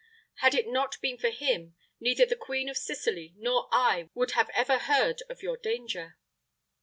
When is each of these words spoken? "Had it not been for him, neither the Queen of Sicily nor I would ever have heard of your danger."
"Had 0.37 0.55
it 0.55 0.65
not 0.67 0.99
been 0.99 1.19
for 1.19 1.29
him, 1.29 1.75
neither 1.99 2.25
the 2.25 2.35
Queen 2.35 2.67
of 2.69 2.75
Sicily 2.77 3.35
nor 3.37 3.67
I 3.71 4.09
would 4.15 4.31
ever 4.35 4.55
have 4.55 4.81
heard 4.87 5.21
of 5.29 5.43
your 5.43 5.57
danger." 5.57 6.17